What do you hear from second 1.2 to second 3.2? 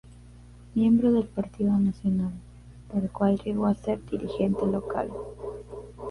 Partido Nacional, del